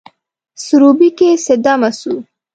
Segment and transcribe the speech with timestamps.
[0.65, 2.17] سروبي کښي څه دمه سوو